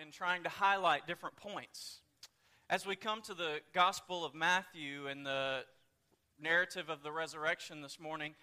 [0.00, 2.00] in trying to highlight different points.
[2.70, 5.64] As we come to the Gospel of Matthew and the
[6.40, 8.34] narrative of the resurrection this morning,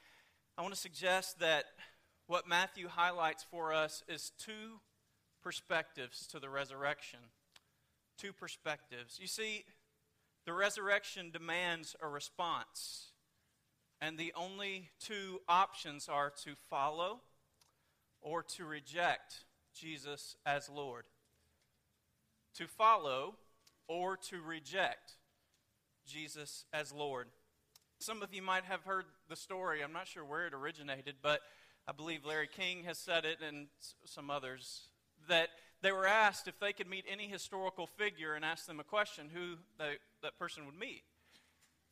[0.57, 1.65] I want to suggest that
[2.27, 4.79] what Matthew highlights for us is two
[5.43, 7.20] perspectives to the resurrection.
[8.18, 9.18] Two perspectives.
[9.20, 9.65] You see,
[10.45, 13.11] the resurrection demands a response,
[13.99, 17.21] and the only two options are to follow
[18.21, 21.05] or to reject Jesus as Lord.
[22.55, 23.35] To follow
[23.88, 25.13] or to reject
[26.07, 27.27] Jesus as Lord.
[27.99, 29.84] Some of you might have heard the story.
[29.84, 31.41] I'm not sure where it originated, but
[31.88, 33.67] I believe Larry King has said it and
[34.05, 34.88] some others
[35.27, 35.49] that
[35.81, 39.29] they were asked if they could meet any historical figure and ask them a question,
[39.34, 41.04] who they, that person would meet.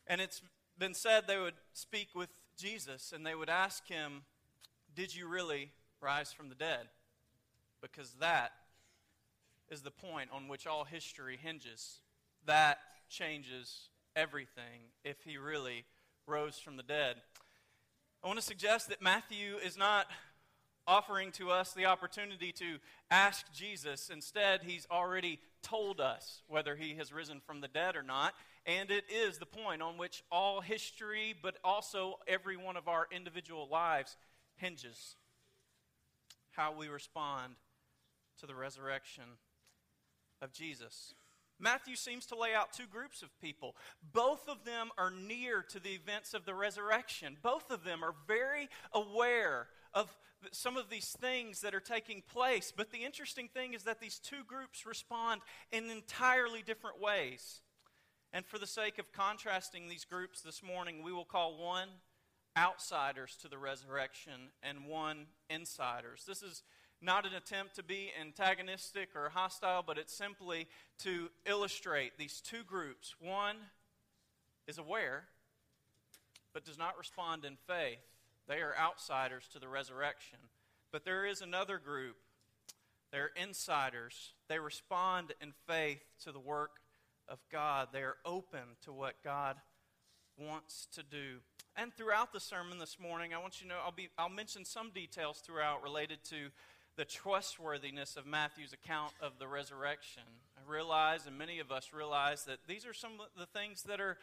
[0.08, 0.42] And it's
[0.78, 4.24] been said they would speak with Jesus and they would ask him,
[4.96, 6.88] Did you really rise from the dead?
[7.82, 8.52] Because that
[9.70, 12.00] is the point on which all history hinges.
[12.46, 15.86] That changes everything if he really
[16.28, 17.18] rose from the dead.
[18.24, 20.08] I want to suggest that Matthew is not
[20.86, 22.78] offering to us the opportunity to
[23.12, 24.10] ask Jesus.
[24.12, 28.34] Instead, he's already told us whether he has risen from the dead or not.
[28.66, 33.08] And it is the point on which all history, but also every one of our
[33.12, 34.18] individual lives,
[34.56, 35.16] hinges.
[36.52, 37.54] How we respond
[38.40, 39.24] to the resurrection
[40.42, 41.14] of Jesus.
[41.60, 43.76] Matthew seems to lay out two groups of people.
[44.14, 47.38] Both of them are near to the events of the resurrection.
[47.42, 50.16] Both of them are very aware of
[50.52, 52.72] some of these things that are taking place.
[52.76, 57.62] But the interesting thing is that these two groups respond in entirely different ways.
[58.32, 61.90] And for the sake of contrasting these groups this morning, we will call one
[62.58, 66.24] outsiders to the resurrection and one insiders.
[66.26, 66.64] This is
[67.02, 70.68] not an attempt to be antagonistic or hostile, but it's simply
[71.00, 73.16] to illustrate these two groups.
[73.20, 73.56] One
[74.68, 75.24] is aware,
[76.54, 78.00] but does not respond in faith.
[78.48, 80.40] They are outsiders to the resurrection.
[80.92, 82.18] But there is another group.
[83.12, 84.34] They're insiders.
[84.48, 86.82] They respond in faith to the work
[87.28, 87.90] of God.
[87.94, 89.56] They are open to what God
[90.38, 91.38] wants to do.
[91.76, 94.66] And throughout the sermon this morning, I want you to know I'll, be, I'll mention
[94.66, 96.50] some details throughout related to
[97.00, 100.24] the trustworthiness of Matthew's account of the resurrection.
[100.58, 104.02] I realize, and many of us realize, that these are some of the things that
[104.02, 104.18] are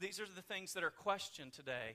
[0.00, 1.94] these are the things that are questioned today.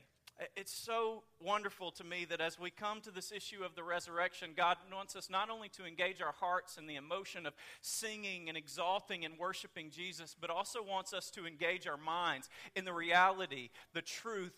[0.56, 4.52] It's so wonderful to me that as we come to this issue of the resurrection,
[4.56, 8.56] God wants us not only to engage our hearts in the emotion of singing and
[8.56, 13.68] exalting and worshiping Jesus, but also wants us to engage our minds in the reality,
[13.92, 14.56] the truth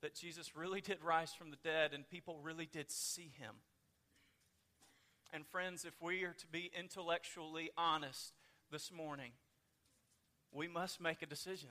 [0.00, 3.56] that Jesus really did rise from the dead and people really did see him.
[5.32, 8.32] And friends, if we are to be intellectually honest
[8.70, 9.32] this morning,
[10.52, 11.70] we must make a decision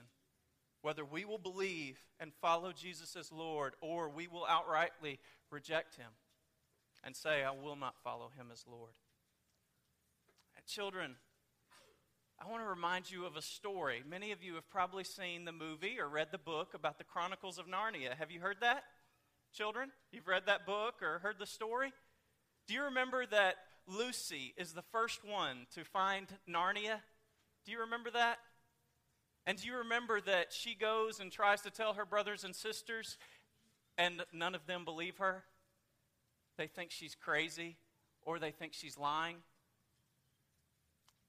[0.82, 5.18] whether we will believe and follow Jesus as Lord or we will outrightly
[5.50, 6.12] reject him
[7.02, 8.92] and say, I will not follow him as Lord.
[10.56, 11.16] And children,
[12.38, 14.02] I want to remind you of a story.
[14.08, 17.58] Many of you have probably seen the movie or read the book about the Chronicles
[17.58, 18.14] of Narnia.
[18.16, 18.84] Have you heard that?
[19.52, 21.92] Children, you've read that book or heard the story?
[22.66, 23.56] Do you remember that
[23.86, 27.00] Lucy is the first one to find Narnia?
[27.64, 28.38] Do you remember that?
[29.46, 33.16] And do you remember that she goes and tries to tell her brothers and sisters,
[33.96, 35.44] and none of them believe her?
[36.58, 37.76] They think she's crazy
[38.22, 39.36] or they think she's lying.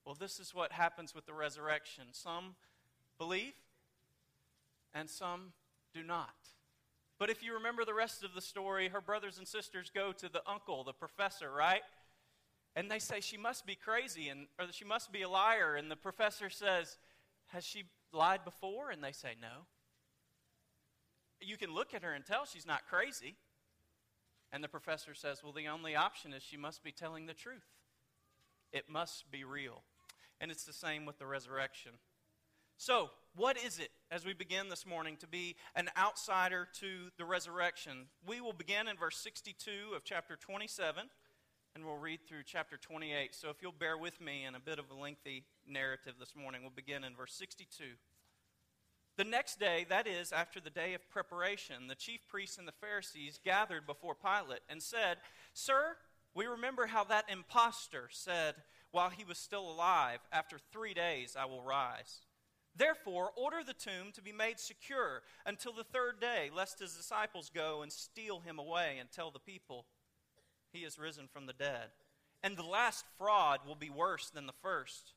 [0.03, 2.05] Well, this is what happens with the resurrection.
[2.13, 2.55] Some
[3.19, 3.53] believe,
[4.95, 5.53] and some
[5.93, 6.33] do not.
[7.19, 10.29] But if you remember the rest of the story, her brothers and sisters go to
[10.29, 11.81] the uncle, the professor, right?
[12.75, 15.89] And they say she must be crazy and or she must be a liar and
[15.89, 16.97] the professor says,
[17.47, 19.65] "Has she lied before?" And they say, "No."
[21.39, 23.35] You can look at her and tell she's not crazy.
[24.51, 27.67] And the professor says, "Well, the only option is she must be telling the truth.
[28.71, 29.83] It must be real."
[30.39, 31.99] And it's the same with the resurrection.
[32.77, 37.25] So, what is it as we begin this morning to be an outsider to the
[37.25, 38.07] resurrection?
[38.25, 41.03] We will begin in verse 62 of chapter 27
[41.75, 43.35] and we'll read through chapter 28.
[43.35, 46.61] So, if you'll bear with me in a bit of a lengthy narrative this morning,
[46.63, 47.83] we'll begin in verse 62.
[49.17, 52.71] The next day, that is, after the day of preparation, the chief priests and the
[52.71, 55.17] Pharisees gathered before Pilate and said,
[55.53, 55.97] Sir,
[56.33, 58.55] we remember how that impostor said,
[58.89, 62.21] while he was still alive, After three days I will rise.
[62.77, 67.49] Therefore, order the tomb to be made secure until the third day, lest his disciples
[67.53, 69.85] go and steal him away and tell the people
[70.71, 71.89] he is risen from the dead.
[72.43, 75.13] and the last fraud will be worse than the first.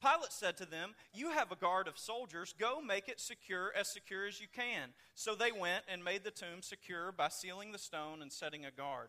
[0.00, 2.54] Pilate said to them, You have a guard of soldiers.
[2.58, 4.90] Go make it secure, as secure as you can.
[5.14, 8.70] So they went and made the tomb secure by sealing the stone and setting a
[8.70, 9.08] guard.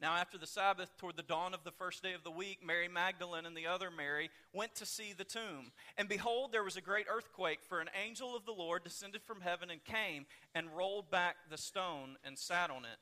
[0.00, 2.88] Now, after the Sabbath, toward the dawn of the first day of the week, Mary
[2.88, 5.72] Magdalene and the other Mary went to see the tomb.
[5.96, 9.40] And behold, there was a great earthquake, for an angel of the Lord descended from
[9.40, 12.98] heaven and came and rolled back the stone and sat on it.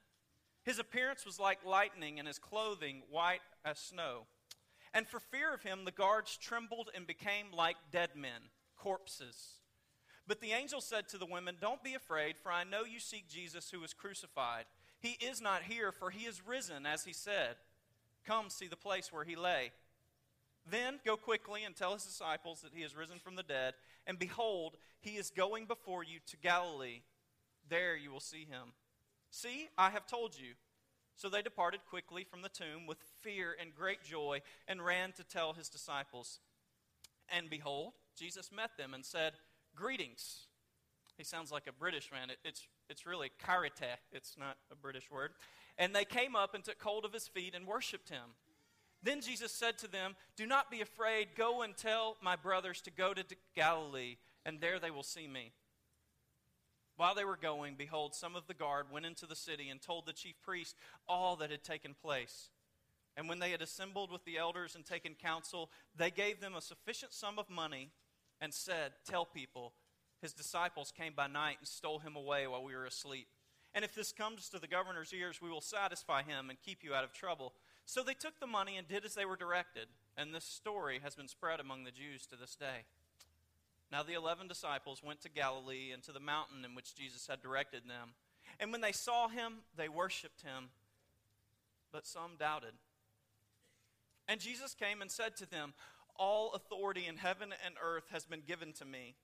[0.64, 4.26] His appearance was like lightning, and his clothing white as snow.
[4.94, 9.54] And for fear of him, the guards trembled and became like dead men, corpses.
[10.26, 13.28] But the angel said to the women, Don't be afraid, for I know you seek
[13.28, 14.66] Jesus who was crucified.
[15.02, 17.56] He is not here, for he is risen, as he said.
[18.24, 19.72] Come see the place where he lay.
[20.70, 23.74] Then go quickly and tell his disciples that he is risen from the dead.
[24.06, 27.02] And behold, he is going before you to Galilee.
[27.68, 28.74] There you will see him.
[29.30, 30.54] See, I have told you.
[31.16, 35.24] So they departed quickly from the tomb with fear and great joy and ran to
[35.24, 36.38] tell his disciples.
[37.28, 39.32] And behold, Jesus met them and said,
[39.74, 40.46] Greetings.
[41.16, 42.30] He sounds like a British man.
[42.30, 45.32] It, it's, it's really chairete, it's not a British word.
[45.78, 48.34] And they came up and took hold of his feet and worshiped him.
[49.02, 51.28] Then Jesus said to them, Do not be afraid.
[51.36, 53.24] Go and tell my brothers to go to
[53.54, 54.16] Galilee,
[54.46, 55.52] and there they will see me.
[56.96, 60.06] While they were going, behold, some of the guard went into the city and told
[60.06, 60.74] the chief priests
[61.08, 62.50] all that had taken place.
[63.16, 66.60] And when they had assembled with the elders and taken counsel, they gave them a
[66.60, 67.90] sufficient sum of money
[68.40, 69.72] and said, Tell people,
[70.22, 73.26] his disciples came by night and stole him away while we were asleep.
[73.74, 76.94] And if this comes to the governor's ears, we will satisfy him and keep you
[76.94, 77.52] out of trouble.
[77.84, 79.88] So they took the money and did as they were directed.
[80.16, 82.84] And this story has been spread among the Jews to this day.
[83.90, 87.42] Now the eleven disciples went to Galilee and to the mountain in which Jesus had
[87.42, 88.10] directed them.
[88.60, 90.70] And when they saw him, they worshipped him,
[91.90, 92.72] but some doubted.
[94.28, 95.74] And Jesus came and said to them,
[96.16, 99.16] All authority in heaven and earth has been given to me.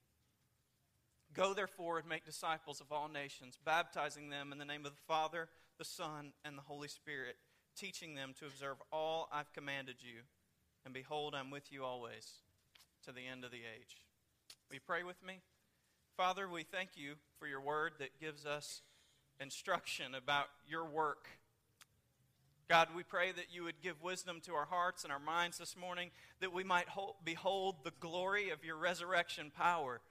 [1.33, 5.05] Go therefore and make disciples of all nations, baptizing them in the name of the
[5.07, 5.47] Father,
[5.77, 7.37] the Son, and the Holy Spirit,
[7.75, 10.21] teaching them to observe all I've commanded you.
[10.85, 12.27] And behold, I'm with you always
[13.05, 14.03] to the end of the age.
[14.69, 15.41] Will you pray with me?
[16.17, 18.81] Father, we thank you for your word that gives us
[19.39, 21.27] instruction about your work.
[22.67, 25.75] God, we pray that you would give wisdom to our hearts and our minds this
[25.77, 26.87] morning, that we might
[27.23, 30.01] behold the glory of your resurrection power.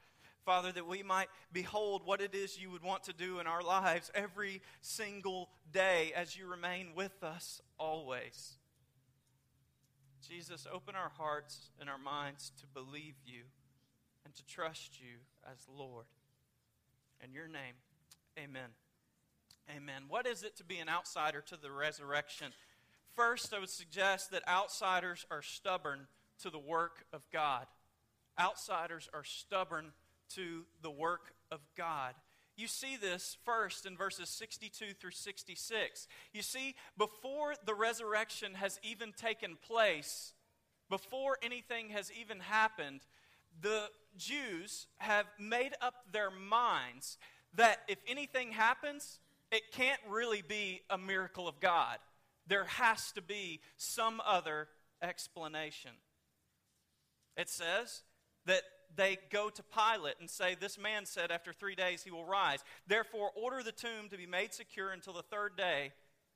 [0.44, 3.62] Father, that we might behold what it is you would want to do in our
[3.62, 8.56] lives every single day as you remain with us always.
[10.26, 13.43] Jesus, open our hearts and our minds to believe you
[14.25, 15.19] and to trust you
[15.50, 16.06] as Lord.
[17.25, 17.75] In your name,
[18.38, 18.70] amen.
[19.75, 20.05] Amen.
[20.08, 22.52] What is it to be an outsider to the resurrection?
[23.14, 26.06] First, I would suggest that outsiders are stubborn
[26.43, 27.67] to the work of God.
[28.38, 29.93] Outsiders are stubborn
[30.34, 32.14] to the work of God.
[32.56, 36.08] You see this first in verses 62 through 66.
[36.32, 40.34] You see, before the resurrection has even taken place,
[40.90, 43.00] before anything has even happened,
[43.60, 43.84] the
[44.16, 47.16] Jews have made up their minds
[47.54, 49.20] that if anything happens,
[49.52, 51.98] it can't really be a miracle of God.
[52.46, 54.69] There has to be some other
[55.02, 55.92] explanation.
[57.37, 58.02] It says
[58.47, 58.62] that
[58.97, 62.64] they go to Pilate and say, This man said after three days he will rise.
[62.87, 65.92] Therefore, order the tomb to be made secure until the third day,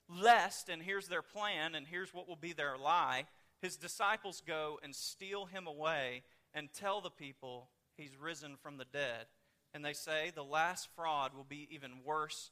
[0.08, 3.26] lest, and here's their plan, and here's what will be their lie
[3.62, 8.84] his disciples go and steal him away and tell the people he's risen from the
[8.84, 9.26] dead.
[9.72, 12.50] And they say the last fraud will be even worse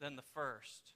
[0.00, 0.94] than the first.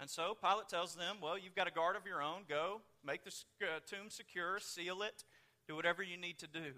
[0.00, 2.40] And so Pilate tells them, Well, you've got a guard of your own.
[2.48, 5.22] Go, make the uh, tomb secure, seal it,
[5.68, 6.72] do whatever you need to do.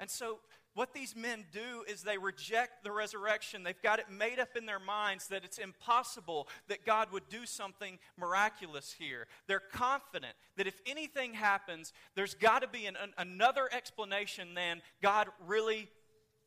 [0.00, 0.40] And so,
[0.74, 3.64] what these men do is they reject the resurrection.
[3.64, 7.44] They've got it made up in their minds that it's impossible that God would do
[7.44, 9.26] something miraculous here.
[9.46, 14.80] They're confident that if anything happens, there's got to be an, an, another explanation than
[15.02, 15.88] God really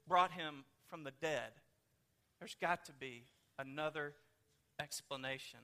[0.08, 1.52] brought him from the dead.
[2.40, 3.26] There's got to be
[3.60, 4.14] another
[4.80, 5.60] explanation.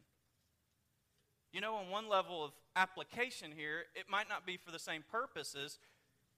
[1.51, 5.03] You know, on one level of application here, it might not be for the same
[5.09, 5.79] purposes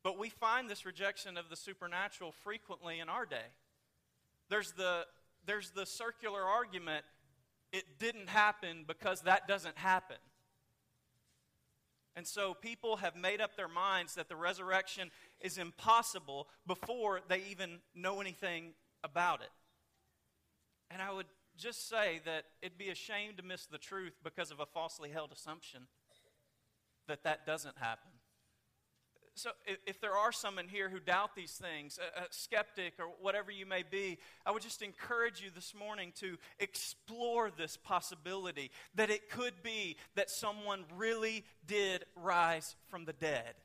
[0.04, 3.52] but we find this rejection of the supernatural frequently in our day.
[4.50, 5.06] There's the,
[5.46, 7.06] there's the circular argument
[7.72, 10.18] it didn't happen because that doesn't happen.
[12.16, 17.42] And so people have made up their minds that the resurrection is impossible before they
[17.50, 19.50] even know anything about it.
[20.90, 21.28] And I would
[21.58, 25.10] just say that it'd be a shame to miss the truth because of a falsely
[25.10, 25.84] held assumption
[27.08, 28.12] that that doesn't happen.
[29.34, 29.52] So,
[29.86, 33.50] if, there are some in here who doubt these things, a, a skeptic or whatever
[33.50, 39.10] you may be, I would just encourage you this morning to explore this possibility that
[39.10, 43.56] it could be that someone really did rise from the dead.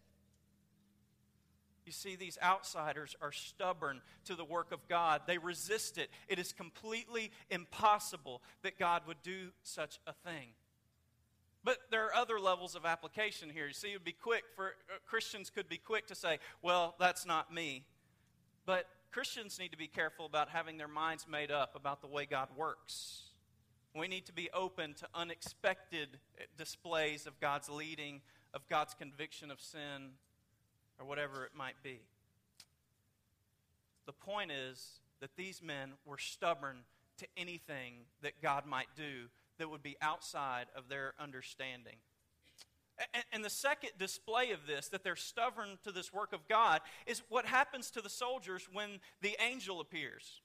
[1.85, 5.23] You see, these outsiders are stubborn to the work of God.
[5.27, 6.11] They resist it.
[6.29, 10.49] It is completely impossible that God would do such a thing.
[11.67, 13.67] But there are other levels of application here.
[13.67, 16.95] You see, it would be quick for uh, Christians could be quick to say, "Well,
[17.01, 17.85] that's not me."
[18.67, 22.25] But Christians need to be careful about having their minds made up about the way
[22.25, 23.31] God works.
[23.97, 28.21] We need to be open to unexpected uh, displays of God's leading,
[28.55, 30.13] of God's conviction of sin,
[31.01, 31.99] or whatever it might be.
[34.07, 36.85] The point is that these men were stubborn
[37.19, 41.97] to anything that God might do that would be outside of their understanding.
[43.31, 47.23] And, the second display of this, that they're stubborn to this work of God, is
[47.29, 50.41] what happens to the soldiers when the angel appears.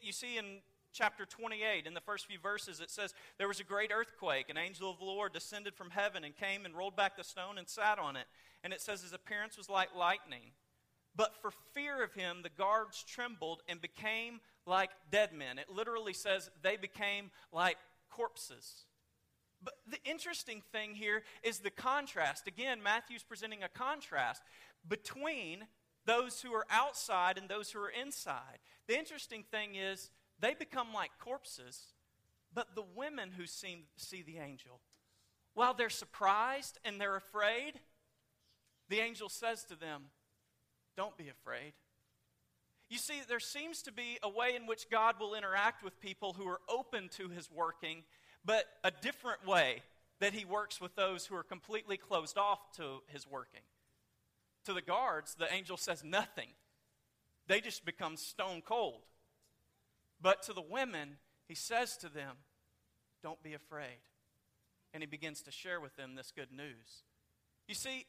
[0.00, 0.60] You see in
[0.94, 4.48] chapter 28, in the first few verses, it says, There was a great earthquake.
[4.48, 7.58] An angel of the Lord descended from heaven and came and rolled back the stone
[7.58, 8.26] and sat on it
[8.66, 10.50] and it says his appearance was like lightning.
[11.14, 15.58] But for fear of him, the guards trembled and became like dead men.
[15.58, 17.76] It literally says they became like
[18.16, 18.86] corpses.
[19.62, 22.46] But the interesting thing here is the contrast.
[22.46, 24.42] Again, Matthew's presenting a contrast
[24.86, 25.66] between
[26.04, 28.58] those who are outside and those who are inside.
[28.86, 31.94] The interesting thing is they become like corpses,
[32.54, 34.80] but the women who see, see the angel,
[35.54, 37.80] while they're surprised and they're afraid,
[38.88, 40.04] the angel says to them,
[40.96, 41.72] Don't be afraid.
[42.88, 46.34] You see, there seems to be a way in which God will interact with people
[46.34, 48.04] who are open to his working,
[48.44, 49.82] but a different way
[50.20, 53.62] that he works with those who are completely closed off to his working.
[54.64, 56.48] To the guards, the angel says nothing,
[57.48, 59.02] they just become stone cold.
[60.20, 62.36] But to the women, he says to them,
[63.22, 64.00] Don't be afraid.
[64.94, 67.04] And he begins to share with them this good news.
[67.66, 68.06] You see,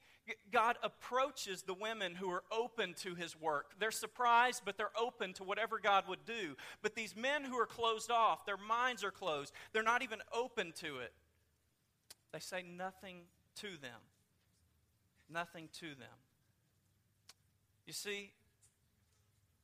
[0.52, 3.72] God approaches the women who are open to his work.
[3.80, 6.56] They're surprised, but they're open to whatever God would do.
[6.82, 10.74] But these men who are closed off, their minds are closed, they're not even open
[10.80, 11.14] to it.
[12.34, 13.22] They say nothing
[13.62, 14.02] to them.
[15.30, 16.18] Nothing to them.
[17.86, 18.32] You see,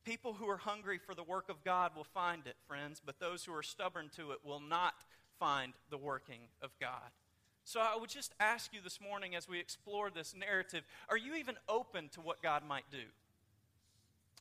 [0.04, 3.44] people who are hungry for the work of God will find it, friends, but those
[3.44, 4.94] who are stubborn to it will not
[5.38, 7.10] find the working of God.
[7.64, 11.34] So I would just ask you this morning as we explore this narrative are you
[11.34, 13.04] even open to what God might do?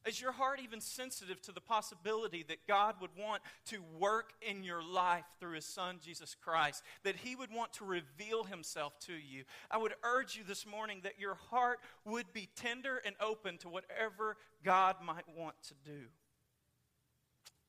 [0.05, 4.65] Is your heart even sensitive to the possibility that God would want to work in
[4.65, 6.83] your life through His Son, Jesus Christ?
[7.03, 9.45] That He would want to reveal Himself to you?
[9.71, 13.69] I would urge you this morning that your heart would be tender and open to
[13.69, 16.07] whatever God might want to do.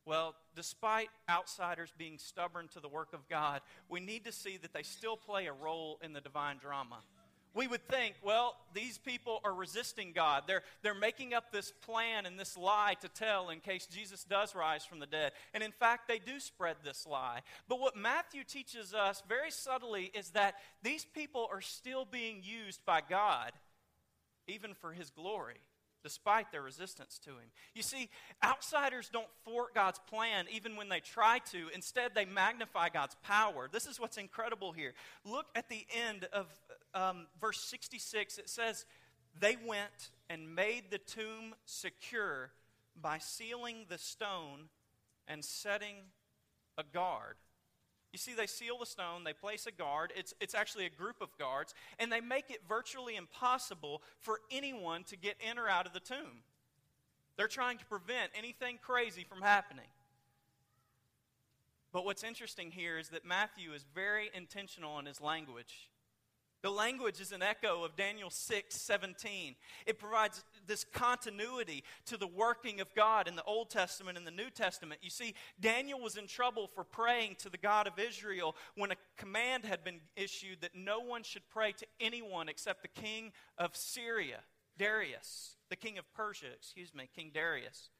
[0.06, 4.75] Well, despite outsiders being stubborn to the work of God, we need to see that
[4.75, 6.99] they still play a role in the divine drama.
[7.54, 10.42] We would think, well, these people are resisting God.
[10.46, 14.56] They're, they're making up this plan and this lie to tell in case Jesus does
[14.56, 15.30] rise from the dead.
[15.54, 17.40] And in fact, they do spread this lie.
[17.68, 22.84] But what Matthew teaches us very subtly is that these people are still being used
[22.84, 23.52] by God,
[24.49, 25.61] even for his glory
[26.04, 27.50] despite their resistance to him.
[27.75, 28.11] You see,
[28.44, 31.68] outsiders don't thwart God's plan even when they try to.
[31.75, 33.68] Instead, they magnify God's power.
[33.73, 34.92] This is what's incredible here.
[35.25, 36.46] Look at the end of
[36.94, 38.38] um, verse 66.
[38.38, 38.84] It says,
[39.40, 42.50] They went and made the tomb secure
[43.00, 44.68] by sealing the stone
[45.26, 45.96] and setting
[46.76, 47.37] a guard.
[48.14, 50.12] You see, they seal the stone, they place a guard.
[50.16, 55.02] It's, it's actually a group of guards, and they make it virtually impossible for anyone
[55.09, 56.44] to get in or out of the tomb.
[57.37, 59.88] They're trying to prevent anything crazy from happening.
[61.92, 65.90] But what's interesting here is that Matthew is very intentional in his language.
[66.62, 69.56] The language is an echo of Daniel 6 17.
[69.87, 74.30] It provides this continuity to the working of God in the Old Testament and the
[74.30, 75.00] New Testament.
[75.02, 78.97] You see, Daniel was in trouble for praying to the God of Israel when a
[79.16, 83.76] command had been issued that no one should pray to anyone except the king of
[83.76, 84.40] Syria,
[84.76, 87.90] Darius, the king of Persia, excuse me, King Darius.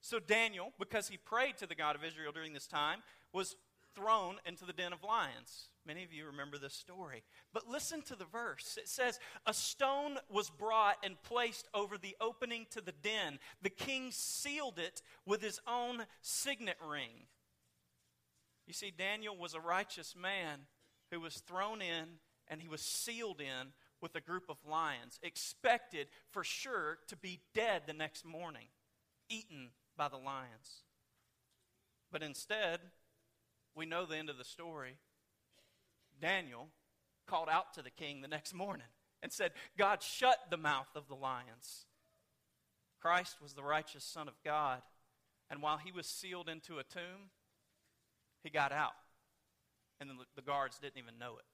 [0.00, 3.02] So Daniel, because he prayed to the God of Israel during this time,
[3.32, 3.56] was
[3.94, 5.68] thrown into the den of lions.
[5.86, 7.24] Many of you remember this story.
[7.52, 8.78] But listen to the verse.
[8.80, 13.38] It says, A stone was brought and placed over the opening to the den.
[13.62, 17.26] The king sealed it with his own signet ring.
[18.66, 20.60] You see, Daniel was a righteous man
[21.10, 22.06] who was thrown in
[22.48, 27.40] and he was sealed in with a group of lions, expected for sure to be
[27.54, 28.66] dead the next morning,
[29.28, 30.84] eaten by the lions.
[32.10, 32.80] But instead,
[33.74, 34.96] we know the end of the story.
[36.22, 36.68] Daniel
[37.26, 38.86] called out to the king the next morning
[39.22, 41.86] and said, God shut the mouth of the lions.
[43.00, 44.80] Christ was the righteous Son of God.
[45.50, 47.30] And while he was sealed into a tomb,
[48.42, 48.92] he got out.
[50.00, 51.44] And the guards didn't even know it.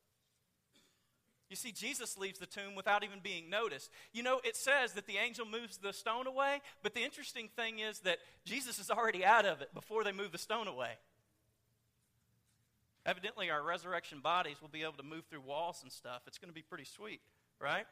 [1.50, 3.90] You see, Jesus leaves the tomb without even being noticed.
[4.12, 7.78] You know, it says that the angel moves the stone away, but the interesting thing
[7.78, 10.90] is that Jesus is already out of it before they move the stone away.
[13.06, 16.22] Evidently, our resurrection bodies will be able to move through walls and stuff.
[16.26, 17.20] It's going to be pretty sweet,
[17.60, 17.86] right?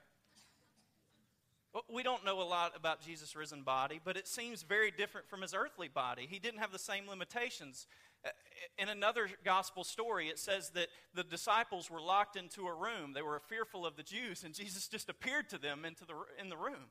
[1.93, 5.43] We don't know a lot about Jesus' risen body, but it seems very different from
[5.43, 6.27] his earthly body.
[6.29, 7.87] He didn't have the same limitations.
[8.25, 8.31] Uh,
[8.79, 13.13] in another gospel story, it says that the disciples were locked into a room.
[13.13, 16.49] They were fearful of the Jews, and Jesus just appeared to them into the, in
[16.49, 16.91] the room.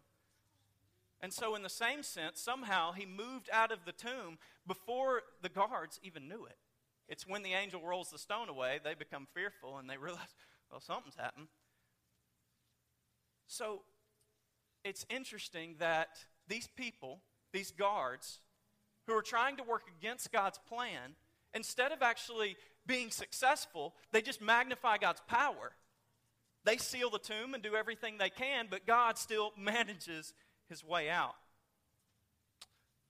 [1.21, 5.49] And so, in the same sense, somehow he moved out of the tomb before the
[5.49, 6.57] guards even knew it.
[7.07, 10.33] It's when the angel rolls the stone away, they become fearful and they realize,
[10.71, 11.47] well, something's happened.
[13.47, 13.81] So
[14.83, 16.09] it's interesting that
[16.47, 17.21] these people,
[17.53, 18.39] these guards,
[19.07, 21.15] who are trying to work against God's plan,
[21.53, 22.55] instead of actually
[22.87, 25.71] being successful, they just magnify God's power.
[26.63, 30.33] They seal the tomb and do everything they can, but God still manages
[30.67, 31.35] his way out.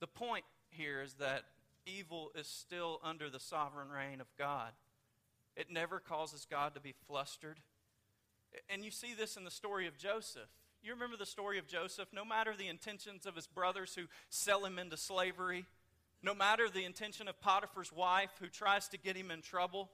[0.02, 1.44] The point here is that
[1.86, 4.72] evil is still under the sovereign reign of God.
[5.56, 7.60] It never causes God to be flustered.
[8.70, 10.50] And you see this in the story of Joseph.
[10.84, 12.10] You remember the story of Joseph?
[12.14, 15.66] No matter the intentions of his brothers who sell him into slavery,
[16.22, 19.90] no matter the intention of Potiphar's wife who tries to get him in trouble,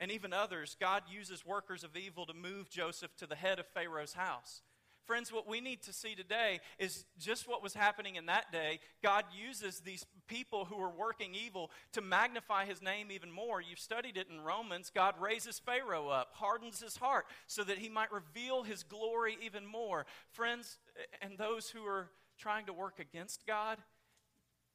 [0.00, 3.66] and even others, God uses workers of evil to move Joseph to the head of
[3.68, 4.62] Pharaoh's house.
[5.06, 8.80] Friends, what we need to see today is just what was happening in that day.
[9.02, 13.60] God uses these people who are working evil to magnify his name even more.
[13.60, 14.90] You've studied it in Romans.
[14.94, 19.66] God raises Pharaoh up, hardens his heart, so that he might reveal his glory even
[19.66, 20.06] more.
[20.32, 20.78] Friends,
[21.20, 23.78] and those who are trying to work against God,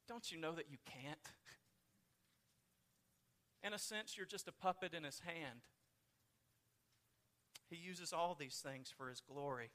[0.08, 1.20] don't you know that you can't?
[3.64, 5.62] In a sense, you're just a puppet in his hand.
[7.70, 9.72] He uses all these things for his glory.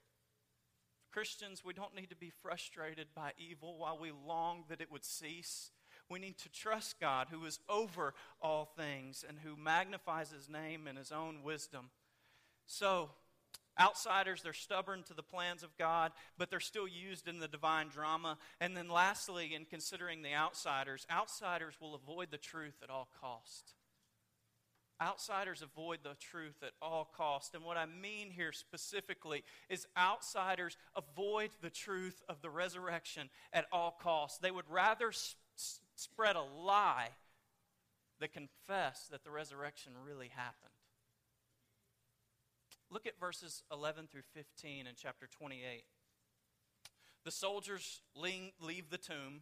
[1.15, 5.05] Christians, we don't need to be frustrated by evil while we long that it would
[5.05, 5.71] cease.
[6.11, 10.89] We need to trust God, who is over all things and who magnifies his name
[10.89, 11.91] in his own wisdom.
[12.67, 13.11] So,
[13.81, 17.91] outsiders, they're stubborn to the plans of God, but they're still used in the divine
[17.91, 18.37] drama.
[18.61, 23.75] And then, lastly, in considering the outsiders, outsiders will avoid the truth at all cost.
[25.01, 27.55] Outsiders avoid the truth at all cost.
[27.55, 33.67] And what I mean here specifically is outsiders avoid the truth of the resurrection at
[33.73, 34.39] all costs.
[34.39, 35.13] They would rather
[35.97, 37.09] spread a lie
[38.21, 40.71] than confess that the resurrection really happened.
[42.91, 45.83] Look at verses 11 through 15 in chapter 28.
[47.25, 49.41] The soldiers leave the tomb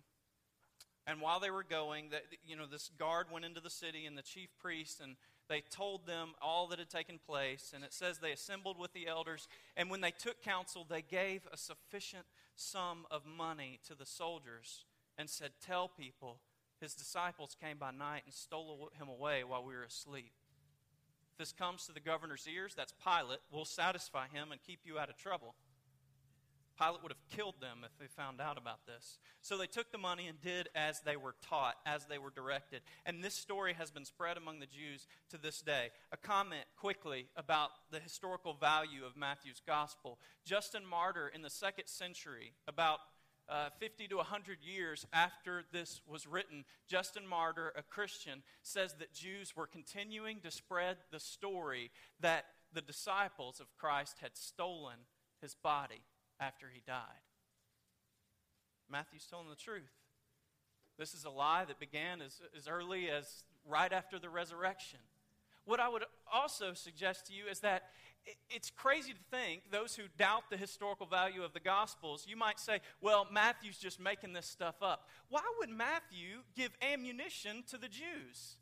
[1.06, 4.16] and while they were going, that you know, this guard went into the city, and
[4.16, 5.16] the chief priest and
[5.52, 7.72] they told them all that had taken place.
[7.74, 9.48] And it says they assembled with the elders.
[9.76, 12.24] And when they took counsel, they gave a sufficient
[12.56, 14.86] sum of money to the soldiers
[15.18, 16.38] and said, Tell people
[16.80, 20.32] his disciples came by night and stole him away while we were asleep.
[21.32, 24.98] If this comes to the governor's ears, that's Pilate, We'll satisfy him and keep you
[24.98, 25.54] out of trouble.
[26.78, 29.18] Pilate would have killed them if they found out about this.
[29.40, 32.82] So they took the money and did as they were taught, as they were directed.
[33.06, 35.90] And this story has been spread among the Jews to this day.
[36.12, 40.18] A comment quickly about the historical value of Matthew's gospel.
[40.44, 43.00] Justin Martyr in the second century, about
[43.48, 49.12] uh, 50 to 100 years after this was written, Justin Martyr, a Christian, says that
[49.12, 54.96] Jews were continuing to spread the story that the disciples of Christ had stolen
[55.40, 56.02] his body
[56.42, 57.22] after he died.
[58.90, 59.92] Matthew's telling the truth.
[60.98, 64.98] This is a lie that began as, as early as right after the resurrection.
[65.64, 67.85] What I would also suggest to you is that
[68.50, 72.61] it's crazy to think, those who doubt the historical value of the Gospels, you might
[72.61, 75.09] say, well, Matthew's just making this stuff up.
[75.28, 78.57] Why would Matthew give ammunition to the Jews?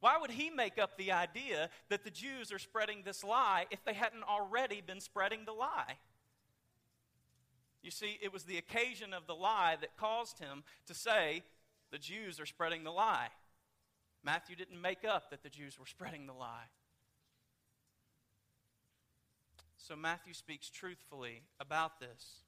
[0.00, 3.84] Why would he make up the idea that the Jews are spreading this lie if
[3.84, 5.98] they hadn't already been spreading the lie?
[7.82, 11.42] You see, it was the occasion of the lie that caused him to say,
[11.90, 13.28] the Jews are spreading the lie.
[14.24, 16.70] Matthew didn't make up that the Jews were spreading the lie.
[19.76, 22.44] So Matthew speaks truthfully about this.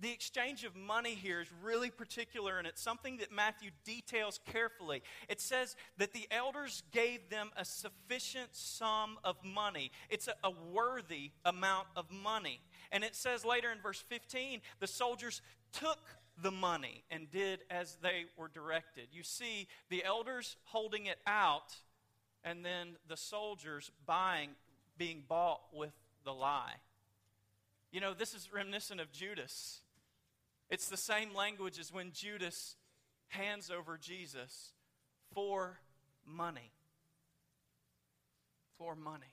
[0.00, 5.02] The exchange of money here is really particular, and it's something that Matthew details carefully.
[5.28, 10.50] It says that the elders gave them a sufficient sum of money, it's a, a
[10.50, 12.60] worthy amount of money.
[12.92, 15.40] And it says later in verse 15, the soldiers
[15.72, 16.00] took
[16.42, 19.08] the money and did as they were directed.
[19.12, 21.74] You see, the elders holding it out,
[22.44, 24.50] and then the soldiers buying,
[24.98, 26.74] being bought with the lie.
[27.90, 29.80] You know, this is reminiscent of Judas.
[30.70, 32.76] It's the same language as when Judas
[33.28, 34.72] hands over Jesus
[35.32, 35.78] for
[36.26, 36.72] money.
[38.78, 39.32] For money.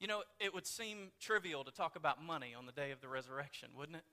[0.00, 3.08] You know, it would seem trivial to talk about money on the day of the
[3.08, 4.04] resurrection, wouldn't it?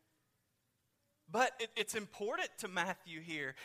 [1.34, 3.56] But it, it's important to Matthew here.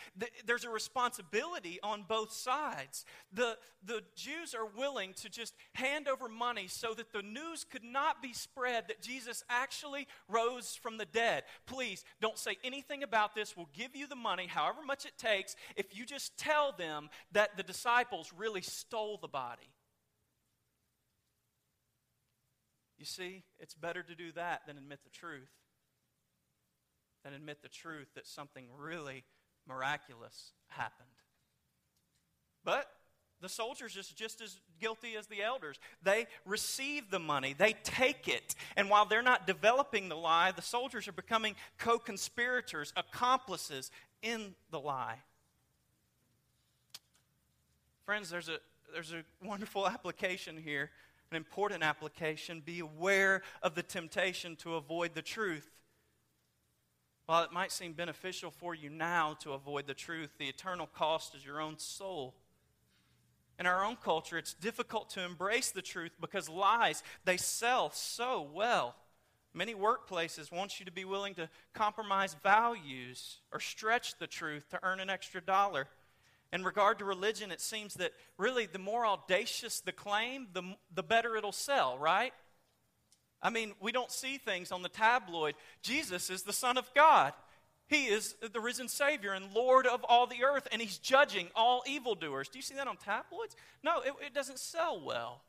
[0.46, 3.04] There's a responsibility on both sides.
[3.30, 7.84] The, the Jews are willing to just hand over money so that the news could
[7.84, 11.42] not be spread that Jesus actually rose from the dead.
[11.66, 13.54] Please don't say anything about this.
[13.54, 17.58] We'll give you the money, however much it takes, if you just tell them that
[17.58, 19.68] the disciples really stole the body.
[22.96, 25.50] You see, it's better to do that than admit the truth
[27.28, 29.22] and admit the truth that something really
[29.68, 31.08] miraculous happened.
[32.64, 32.90] But
[33.42, 35.78] the soldiers are just as guilty as the elders.
[36.02, 38.54] They receive the money, they take it.
[38.76, 43.90] And while they're not developing the lie, the soldiers are becoming co conspirators, accomplices
[44.22, 45.18] in the lie.
[48.06, 48.58] Friends, there's a,
[48.94, 50.90] there's a wonderful application here,
[51.30, 52.62] an important application.
[52.64, 55.70] Be aware of the temptation to avoid the truth.
[57.28, 61.34] While it might seem beneficial for you now to avoid the truth, the eternal cost
[61.34, 62.32] is your own soul.
[63.58, 68.48] In our own culture, it's difficult to embrace the truth because lies, they sell so
[68.54, 68.96] well.
[69.52, 74.80] Many workplaces want you to be willing to compromise values or stretch the truth to
[74.82, 75.88] earn an extra dollar.
[76.50, 80.62] In regard to religion, it seems that really the more audacious the claim, the,
[80.94, 82.32] the better it'll sell, right?
[83.42, 85.54] I mean, we don't see things on the tabloid.
[85.82, 87.32] Jesus is the Son of God.
[87.86, 91.82] He is the risen Savior and Lord of all the earth, and He's judging all
[91.86, 92.48] evildoers.
[92.48, 93.56] Do you see that on tabloids?
[93.82, 95.42] No, it, it doesn't sell well.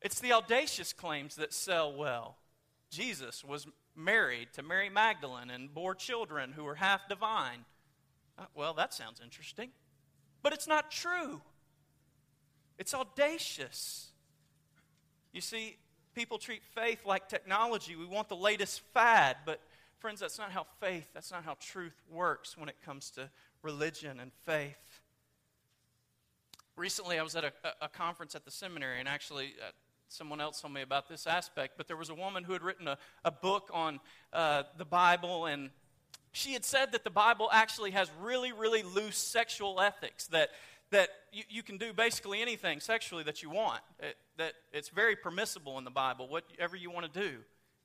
[0.00, 2.36] It's the audacious claims that sell well.
[2.90, 7.64] Jesus was married to Mary Magdalene and bore children who were half divine.
[8.38, 9.70] Uh, well, that sounds interesting.
[10.42, 11.40] But it's not true.
[12.78, 14.12] It's audacious.
[15.32, 15.78] You see,
[16.18, 17.94] people treat faith like technology.
[17.94, 19.60] We want the latest fad, but
[20.00, 23.30] friends, that's not how faith, that's not how truth works when it comes to
[23.62, 25.00] religion and faith.
[26.74, 29.70] Recently, I was at a, a conference at the seminary, and actually, uh,
[30.08, 32.88] someone else told me about this aspect, but there was a woman who had written
[32.88, 34.00] a, a book on
[34.32, 35.70] uh, the Bible, and
[36.32, 40.50] she had said that the Bible actually has really, really loose sexual ethics, that
[40.90, 43.80] that you, you can do basically anything sexually that you want.
[44.00, 47.38] It, that it's very permissible in the Bible, whatever you want to do.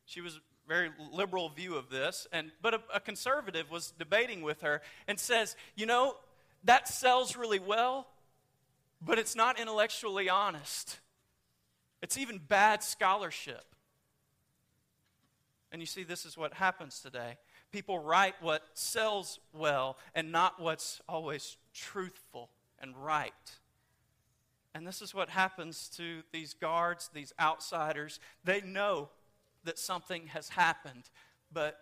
[0.06, 4.62] She was very liberal view of this, and but a, a conservative was debating with
[4.62, 6.16] her and says, you know,
[6.64, 8.08] that sells really well,
[9.02, 11.00] but it's not intellectually honest.
[12.02, 13.64] It's even bad scholarship.
[15.72, 17.38] And you see, this is what happens today.
[17.72, 23.34] People write what sells well and not what's always truthful and right.
[24.76, 28.20] And this is what happens to these guards, these outsiders.
[28.44, 29.10] They know
[29.64, 31.10] that something has happened,
[31.52, 31.78] but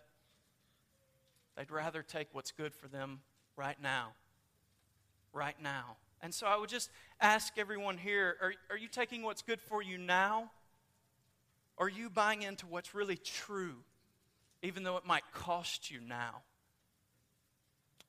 [1.56, 3.22] they'd rather take what's good for them
[3.56, 4.14] right now.
[5.34, 5.98] Right now.
[6.22, 9.82] And so I would just ask everyone here are, are you taking what's good for
[9.82, 10.52] you now?
[11.78, 13.78] Or are you buying into what's really true,
[14.62, 16.42] even though it might cost you now?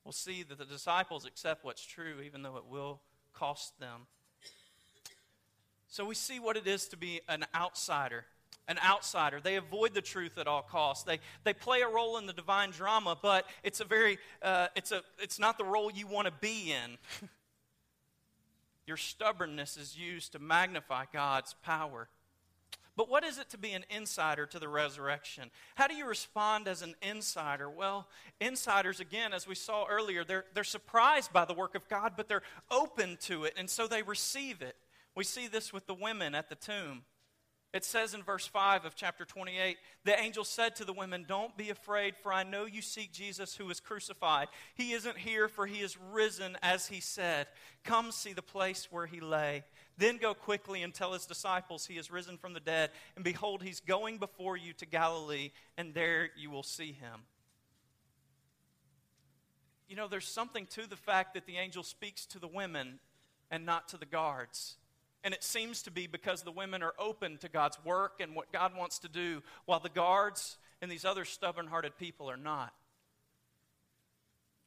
[0.03, 3.01] We'll see that the disciples accept what's true, even though it will
[3.33, 4.07] cost them.
[5.87, 8.25] So we see what it is to be an outsider.
[8.67, 9.39] An outsider.
[9.39, 11.03] They avoid the truth at all costs.
[11.03, 14.91] They, they play a role in the divine drama, but it's a very uh, it's
[14.91, 16.97] a it's not the role you want to be in.
[18.87, 22.07] Your stubbornness is used to magnify God's power.
[22.95, 25.49] But what is it to be an insider to the resurrection?
[25.75, 27.67] How do you respond as an insider?
[27.69, 28.07] Well,
[28.39, 32.27] insiders, again, as we saw earlier, they're, they're surprised by the work of God, but
[32.27, 34.75] they're open to it, and so they receive it.
[35.15, 37.03] We see this with the women at the tomb.
[37.73, 41.57] It says in verse 5 of chapter 28 the angel said to the women, Don't
[41.57, 44.47] be afraid, for I know you seek Jesus who was crucified.
[44.75, 47.47] He isn't here, for he is risen, as he said.
[47.83, 49.63] Come see the place where he lay.
[49.97, 52.89] Then go quickly and tell his disciples he is risen from the dead.
[53.15, 57.21] And behold, he's going before you to Galilee, and there you will see him.
[59.87, 62.99] You know, there's something to the fact that the angel speaks to the women
[63.51, 64.77] and not to the guards.
[65.23, 68.51] And it seems to be because the women are open to God's work and what
[68.51, 72.73] God wants to do, while the guards and these other stubborn hearted people are not.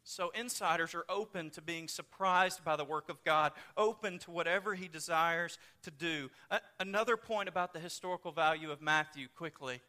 [0.08, 4.76] So, insiders are open to being surprised by the work of God, open to whatever
[4.76, 6.30] He desires to do.
[6.48, 9.80] A- another point about the historical value of Matthew, quickly.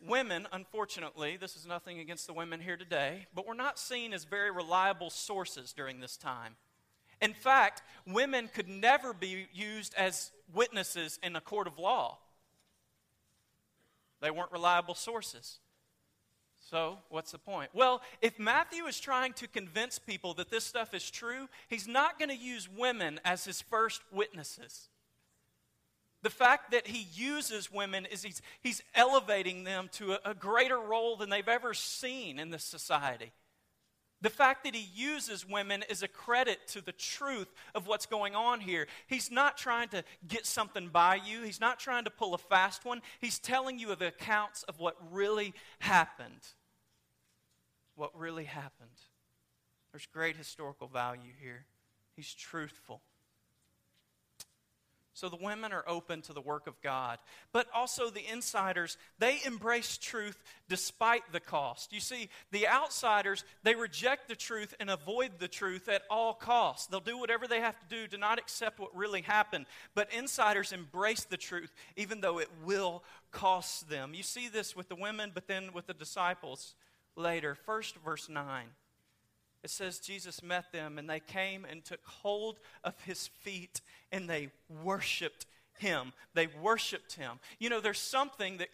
[0.00, 4.24] Women, unfortunately, this is nothing against the women here today, but we're not seen as
[4.24, 6.56] very reliable sources during this time.
[7.20, 12.16] In fact, women could never be used as witnesses in a court of law.
[14.22, 15.58] They weren't reliable sources.
[16.74, 17.70] So, what's the point?
[17.72, 22.18] Well, if Matthew is trying to convince people that this stuff is true, he's not
[22.18, 24.88] going to use women as his first witnesses.
[26.22, 30.80] The fact that he uses women is he's, he's elevating them to a, a greater
[30.80, 33.30] role than they've ever seen in this society.
[34.20, 38.34] The fact that he uses women is a credit to the truth of what's going
[38.34, 38.88] on here.
[39.06, 42.84] He's not trying to get something by you, he's not trying to pull a fast
[42.84, 43.00] one.
[43.20, 46.40] He's telling you of the accounts of what really happened.
[47.96, 48.90] What really happened.
[49.92, 51.66] There's great historical value here.
[52.16, 53.00] He's truthful.
[55.16, 57.20] So the women are open to the work of God.
[57.52, 61.92] But also the insiders, they embrace truth despite the cost.
[61.92, 66.88] You see, the outsiders, they reject the truth and avoid the truth at all costs.
[66.88, 69.66] They'll do whatever they have to do to not accept what really happened.
[69.94, 74.14] But insiders embrace the truth even though it will cost them.
[74.14, 76.74] You see this with the women, but then with the disciples
[77.16, 77.54] later.
[77.54, 78.66] First, verse 9
[79.64, 83.80] it says Jesus met them and they came and took hold of his feet
[84.12, 84.50] and they
[84.84, 85.46] worshiped
[85.78, 86.12] him.
[86.34, 87.40] They worshiped him.
[87.58, 88.68] You know, there's something that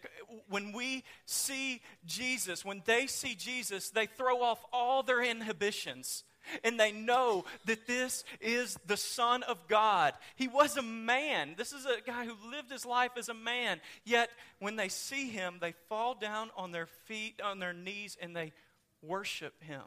[0.49, 6.25] when we see Jesus, when they see Jesus, they throw off all their inhibitions
[6.63, 10.13] and they know that this is the Son of God.
[10.35, 11.55] He was a man.
[11.57, 13.79] This is a guy who lived his life as a man.
[14.03, 18.35] Yet, when they see him, they fall down on their feet, on their knees, and
[18.35, 18.53] they
[19.01, 19.81] worship him.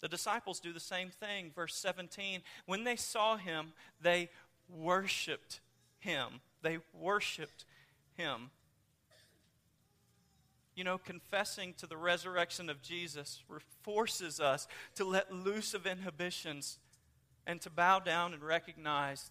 [0.00, 1.52] The disciples do the same thing.
[1.54, 4.30] Verse 17 when they saw him, they
[4.68, 5.60] worshiped
[5.98, 6.40] him.
[6.62, 7.64] They worshiped
[8.16, 8.50] him.
[10.80, 13.42] You know, confessing to the resurrection of Jesus
[13.82, 16.78] forces us to let loose of inhibitions
[17.46, 19.30] and to bow down and recognize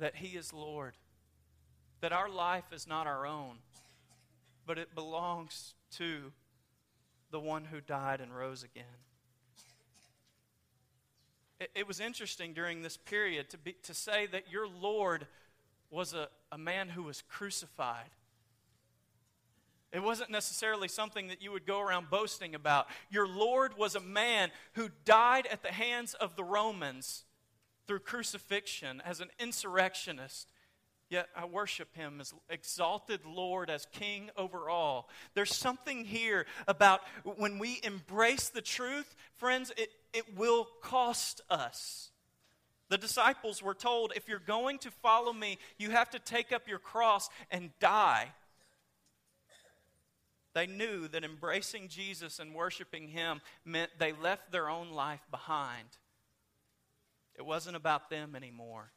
[0.00, 0.94] that He is Lord.
[2.00, 3.58] That our life is not our own,
[4.66, 6.32] but it belongs to
[7.30, 8.98] the one who died and rose again
[11.60, 15.28] it, it was interesting during this period to, be, to say that your Lord
[15.90, 18.10] was a, a man who was crucified.
[19.92, 22.86] It wasn't necessarily something that you would go around boasting about.
[23.10, 27.24] Your Lord was a man who died at the hands of the Romans
[27.86, 30.50] through crucifixion as an insurrectionist.
[31.10, 35.10] Yet I worship him as exalted Lord, as King over all.
[35.34, 37.02] There's something here about
[37.36, 42.12] when we embrace the truth, friends, it, it will cost us.
[42.88, 46.66] The disciples were told if you're going to follow me, you have to take up
[46.66, 48.32] your cross and die.
[50.54, 55.88] They knew that embracing Jesus and worshiping him meant they left their own life behind.
[57.36, 58.92] It wasn't about them anymore.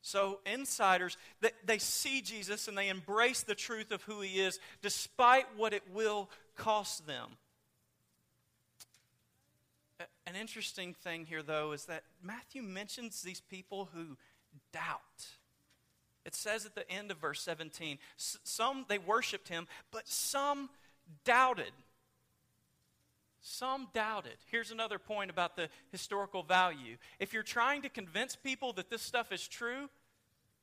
[0.00, 4.58] So, insiders, they, they see Jesus and they embrace the truth of who he is
[4.80, 7.30] despite what it will cost them.
[10.26, 14.16] An interesting thing here, though, is that Matthew mentions these people who
[14.72, 15.26] doubt.
[16.24, 20.70] It says at the end of verse 17, some they worshiped him, but some
[21.24, 21.72] doubted.
[23.40, 24.36] Some doubted.
[24.46, 26.96] Here's another point about the historical value.
[27.18, 29.88] If you're trying to convince people that this stuff is true,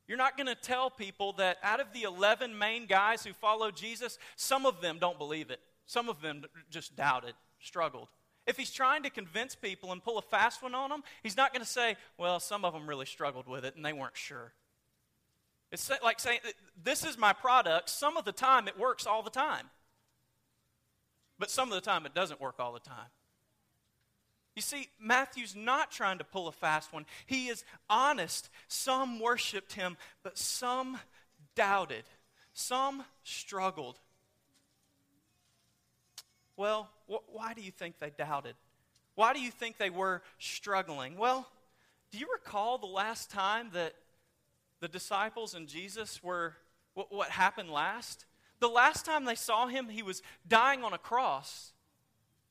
[0.08, 3.70] you're not going to tell people that out of the 11 main guys who follow
[3.70, 5.60] Jesus, some of them don't believe it.
[5.86, 8.08] Some of them just doubted, struggled.
[8.46, 11.52] If he's trying to convince people and pull a fast one on them, he's not
[11.52, 14.52] going to say, well, some of them really struggled with it and they weren't sure.
[15.72, 16.40] It's like saying,
[16.82, 17.90] this is my product.
[17.90, 19.66] Some of the time it works all the time.
[21.38, 23.08] But some of the time it doesn't work all the time.
[24.56, 27.06] You see, Matthew's not trying to pull a fast one.
[27.26, 28.50] He is honest.
[28.68, 30.98] Some worshiped him, but some
[31.54, 32.04] doubted.
[32.52, 33.98] Some struggled.
[36.56, 38.54] Well, wh- why do you think they doubted?
[39.14, 41.16] Why do you think they were struggling?
[41.16, 41.48] Well,
[42.10, 43.94] do you recall the last time that
[44.80, 46.54] the disciples and Jesus were,
[46.94, 48.26] what, what happened last?
[48.60, 51.72] The last time they saw him, he was dying on a cross.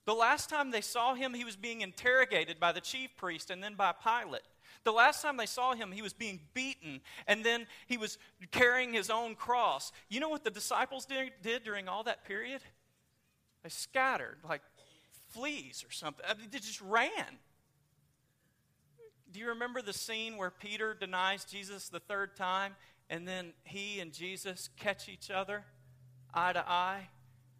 [0.05, 3.61] The last time they saw him, he was being interrogated by the chief priest and
[3.61, 4.41] then by Pilate.
[4.83, 8.17] The last time they saw him, he was being beaten and then he was
[8.51, 9.91] carrying his own cross.
[10.07, 12.61] You know what the disciples did, did during all that period?
[13.61, 14.61] They scattered like
[15.31, 16.25] fleas or something.
[16.27, 17.37] I mean, they just ran.
[19.31, 22.75] Do you remember the scene where Peter denies Jesus the third time
[23.09, 25.65] and then he and Jesus catch each other
[26.33, 27.09] eye to eye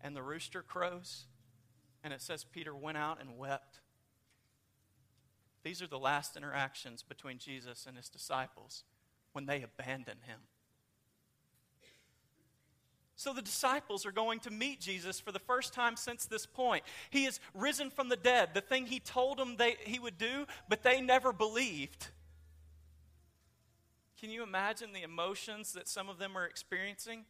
[0.02, 1.26] and the rooster crows?
[2.04, 3.82] And it says Peter went out and wept.
[5.64, 8.84] These are the last interactions between Jesus and his disciples
[9.34, 10.40] when they abandon him.
[13.20, 16.86] So the disciples are going to meet Jesus for the first time since this point.
[17.10, 20.46] He is risen from the dead, the thing he told them they, he would do,
[20.70, 22.08] but they never believed.
[24.22, 27.26] Can you imagine the emotions that some of them are experiencing?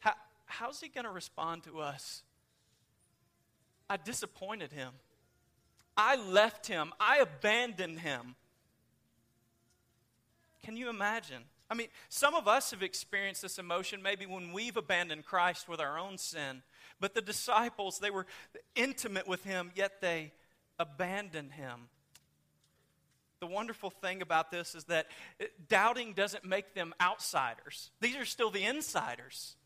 [0.00, 0.12] How,
[0.44, 2.24] how's he going to respond to us?
[3.88, 4.92] I disappointed him.
[5.96, 6.92] I left him.
[7.00, 8.34] I abandoned him.
[10.62, 11.44] Can you imagine?
[11.72, 15.80] I mean, some of us have experienced this emotion maybe when we've abandoned Christ with
[15.80, 16.62] our own sin.
[17.00, 18.26] But the disciples, they were
[18.74, 20.32] intimate with him, yet they
[20.78, 21.88] abandoned him.
[23.40, 25.06] The wonderful thing about this is that
[25.66, 29.56] doubting doesn't make them outsiders, these are still the insiders.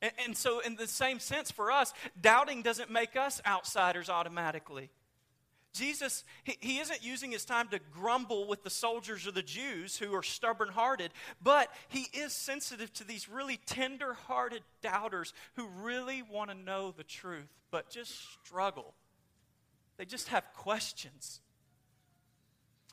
[0.00, 4.90] And, and so, in the same sense, for us, doubting doesn't make us outsiders automatically.
[5.72, 9.96] Jesus, he, he isn't using his time to grumble with the soldiers or the Jews
[9.96, 15.68] who are stubborn hearted, but he is sensitive to these really tender hearted doubters who
[15.82, 18.12] really want to know the truth, but just
[18.44, 18.94] struggle.
[19.96, 21.40] They just have questions.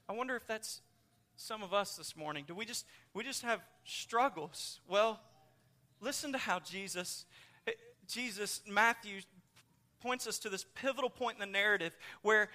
[0.07, 0.81] I wonder if that's
[1.35, 2.43] some of us this morning.
[2.47, 4.79] Do we just we just have struggles?
[4.87, 5.19] Well,
[6.01, 7.25] listen to how Jesus
[8.07, 9.21] Jesus Matthew
[10.01, 12.49] points us to this pivotal point in the narrative where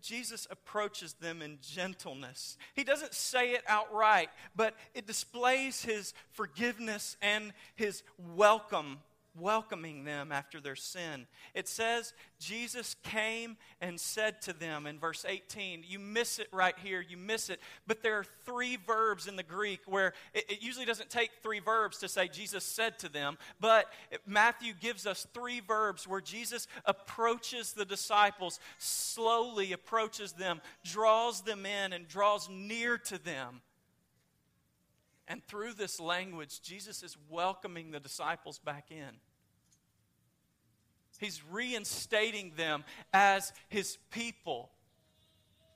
[0.00, 2.56] Jesus approaches them in gentleness.
[2.74, 8.98] He doesn't say it outright, but it displays his forgiveness and his welcome
[9.38, 11.26] welcoming them after their sin.
[11.54, 15.84] It says Jesus came and said to them in verse 18.
[15.86, 17.60] You miss it right here, you miss it.
[17.86, 21.60] But there are three verbs in the Greek where it, it usually doesn't take three
[21.60, 23.86] verbs to say Jesus said to them, but
[24.26, 31.66] Matthew gives us three verbs where Jesus approaches the disciples, slowly approaches them, draws them
[31.66, 33.60] in, and draws near to them.
[35.26, 39.18] And through this language, Jesus is welcoming the disciples back in.
[41.18, 44.70] He's reinstating them as his people,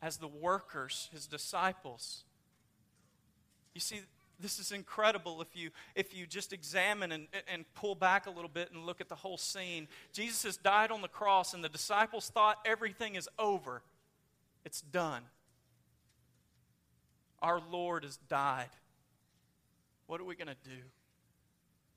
[0.02, 2.24] as the workers, his disciples.
[3.74, 4.00] You see,
[4.40, 8.50] this is incredible if you if you just examine and, and pull back a little
[8.50, 11.68] bit and look at the whole scene jesus has died on the cross and the
[11.68, 13.82] disciples thought everything is over
[14.64, 15.22] it's done
[17.42, 18.68] our lord has died
[20.08, 20.82] what are we going to do?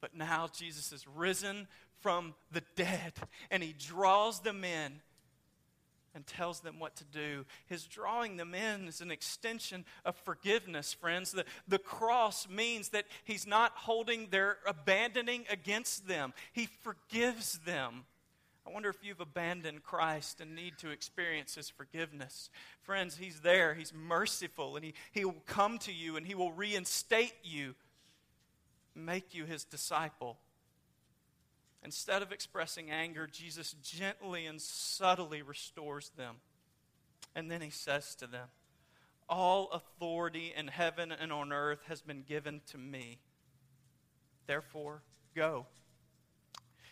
[0.02, 1.68] But now Jesus is risen
[2.02, 3.14] from the dead
[3.50, 5.02] and he draws them in
[6.14, 7.46] and tells them what to do.
[7.68, 11.32] His drawing them in is an extension of forgiveness, friends.
[11.32, 18.04] The, the cross means that he's not holding their abandoning against them, he forgives them.
[18.68, 22.52] I wonder if you've abandoned Christ and need to experience His forgiveness.
[22.84, 23.74] Friends, He's there.
[23.74, 27.74] He's merciful, and He, he will come to you and He will reinstate you
[28.96, 30.38] make you his disciple.
[31.84, 36.36] Instead of expressing anger, Jesus gently and subtly restores them.
[37.36, 38.48] And then he says to them,
[39.28, 43.20] All authority in heaven and on earth has been given to me.
[44.46, 45.02] Therefore,
[45.36, 45.66] go.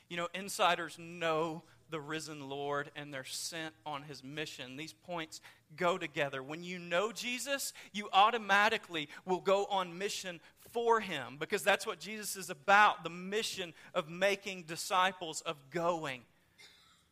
[0.07, 4.77] You know, insiders know the risen Lord and they're sent on his mission.
[4.77, 5.41] These points
[5.75, 6.41] go together.
[6.41, 10.39] When you know Jesus, you automatically will go on mission
[10.71, 16.21] for him because that's what Jesus is about the mission of making disciples, of going.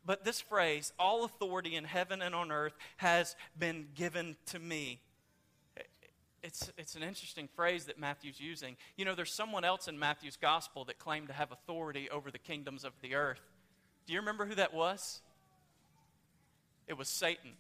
[0.06, 5.02] But this phrase, all authority in heaven and on earth has been given to me.
[6.42, 8.78] It's, it's an interesting phrase that Matthew's using.
[8.96, 12.40] You know, there's someone else in Matthew's gospel that claimed to have authority over the
[12.40, 13.42] kingdoms of the earth.
[14.06, 15.22] Do you remember who that was?
[16.88, 17.52] It was Satan.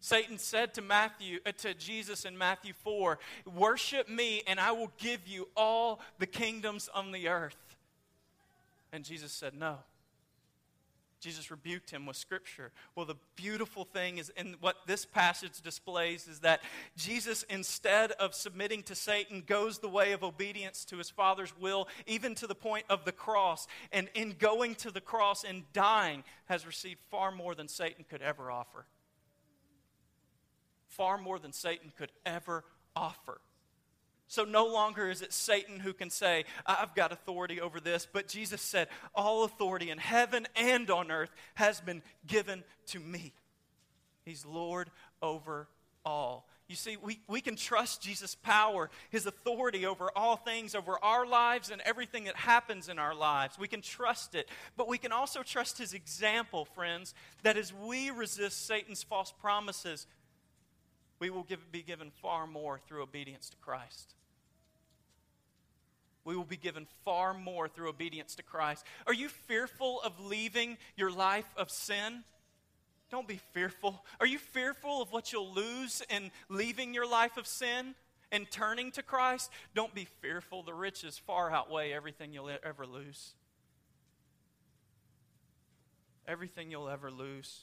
[0.00, 3.18] Satan said to Matthew uh, to Jesus in Matthew 4,
[3.54, 7.76] "Worship me and I will give you all the kingdoms on the earth."
[8.92, 9.78] And Jesus said, "No."
[11.20, 12.72] Jesus rebuked him with scripture.
[12.94, 16.62] Well, the beautiful thing is, and what this passage displays is that
[16.96, 21.88] Jesus, instead of submitting to Satan, goes the way of obedience to his Father's will,
[22.06, 23.66] even to the point of the cross.
[23.92, 28.22] And in going to the cross and dying, has received far more than Satan could
[28.22, 28.86] ever offer
[30.90, 32.64] far more than Satan could ever
[32.94, 33.40] offer.
[34.28, 38.28] So no longer is it Satan who can say, I've got authority over this, but
[38.28, 43.32] Jesus said, All authority in heaven and on earth has been given to me.
[44.24, 44.88] He's Lord
[45.20, 45.66] over
[46.04, 46.46] all.
[46.68, 51.26] You see, we, we can trust Jesus' power, his authority over all things, over our
[51.26, 53.58] lives and everything that happens in our lives.
[53.58, 54.48] We can trust it.
[54.76, 57.12] But we can also trust his example, friends,
[57.42, 60.06] that as we resist Satan's false promises,
[61.20, 64.14] we will give, be given far more through obedience to Christ.
[66.24, 68.84] We will be given far more through obedience to Christ.
[69.06, 72.24] Are you fearful of leaving your life of sin?
[73.10, 74.04] Don't be fearful.
[74.18, 77.94] Are you fearful of what you'll lose in leaving your life of sin
[78.30, 79.50] and turning to Christ?
[79.74, 80.62] Don't be fearful.
[80.62, 83.32] The riches far outweigh everything you'll ever lose.
[86.28, 87.62] Everything you'll ever lose.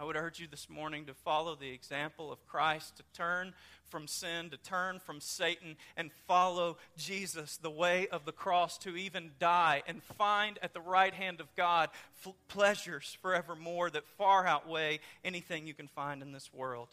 [0.00, 3.52] I would urge you this morning to follow the example of Christ, to turn
[3.88, 8.96] from sin, to turn from Satan, and follow Jesus, the way of the cross, to
[8.96, 11.88] even die and find at the right hand of God
[12.24, 16.90] f- pleasures forevermore that far outweigh anything you can find in this world.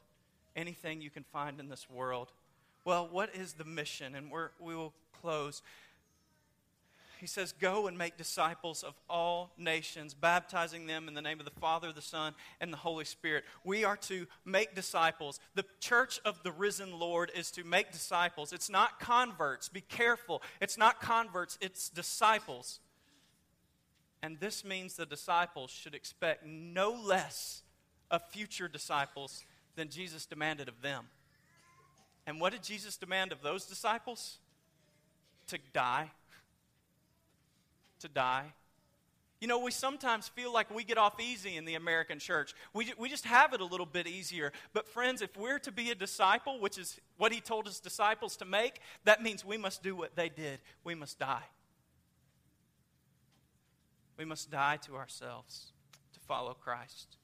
[0.56, 2.32] Anything you can find in this world.
[2.86, 4.16] Well, what is the mission?
[4.16, 5.62] And we will close.
[7.20, 11.46] He says, Go and make disciples of all nations, baptizing them in the name of
[11.46, 13.44] the Father, the Son, and the Holy Spirit.
[13.64, 15.40] We are to make disciples.
[15.56, 18.54] The church of the risen Lord is to make disciples.
[18.54, 19.70] It's not converts.
[19.70, 20.42] Be careful.
[20.62, 22.80] It's not converts, it's disciples.
[24.22, 27.62] And this means the disciples should expect no less
[28.10, 29.46] of future disciples
[29.76, 31.06] than Jesus demanded of them.
[32.26, 34.40] And what did Jesus demand of those disciples?
[35.48, 36.12] To die
[38.06, 38.54] to die.
[39.42, 42.54] You know, we sometimes feel like we get off easy in the American church.
[42.74, 44.54] We, we just have it a little bit easier.
[44.74, 48.38] But, friends, if we're to be a disciple, which is what he told his disciples
[48.38, 50.62] to make, that means we must do what they did.
[50.84, 51.44] We must die.
[54.18, 55.74] We must die to ourselves
[56.14, 57.18] to follow Christ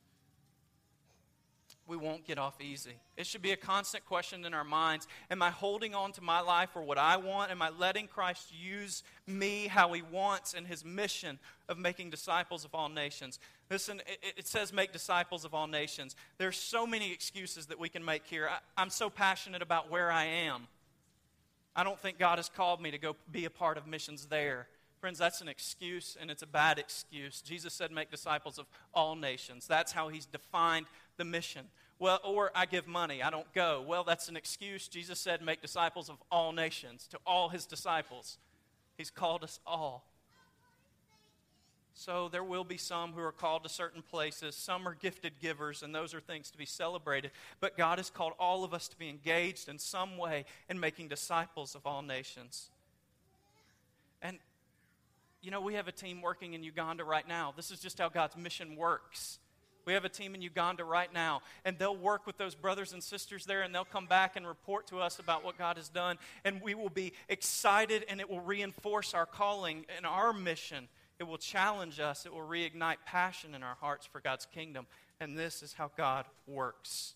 [1.88, 2.94] we won't get off easy.
[3.18, 6.40] It should be a constant question in our minds Am I holding on to my
[6.40, 7.52] life for what I want?
[7.52, 12.66] Am I letting Christ use me how he wants in his mission of making disciples
[12.66, 13.40] of all nations?
[13.70, 16.16] Listen, it, it says make disciples of all nations.
[16.38, 18.48] There's so many excuses that we can make here.
[18.50, 20.68] I, I'm so passionate about where I am.
[21.76, 24.68] I don't think God has called me to go be a part of missions there.
[25.02, 27.42] Friends, that's an excuse, and it's a bad excuse.
[27.42, 29.66] Jesus said, Make disciples of all nations.
[29.66, 30.86] That's how he's defined
[31.22, 31.68] the mission.
[32.00, 33.86] Well, or I give money, I don't go.
[33.88, 34.88] Well, that's an excuse.
[34.88, 38.40] Jesus said, make disciples of all nations, to all his disciples.
[38.98, 40.04] He's called us all.
[41.94, 44.56] So there will be some who are called to certain places.
[44.56, 47.30] Some are gifted givers, and those are things to be celebrated.
[47.60, 51.10] But God has called all of us to be engaged in some way in making
[51.10, 52.72] disciples of all nations.
[54.24, 54.40] And,
[55.44, 57.54] you know, we have a team working in Uganda right now.
[57.56, 59.38] This is just how God's mission works.
[59.86, 63.04] We have a team in Uganda right now, and they'll work with those brothers and
[63.04, 66.18] sisters there, and they'll come back and report to us about what God has done.
[66.44, 70.88] And we will be excited, and it will reinforce our calling and our mission.
[71.20, 74.88] It will challenge us, it will reignite passion in our hearts for God's kingdom.
[75.20, 77.14] And this is how God works.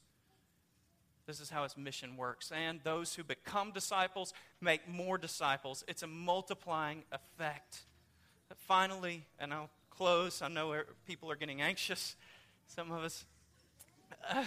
[1.25, 2.51] This is how his mission works.
[2.51, 5.83] And those who become disciples make more disciples.
[5.87, 7.79] It's a multiplying effect.
[8.47, 12.15] But finally, and I'll close, I know er, people are getting anxious.
[12.67, 13.25] Some of us.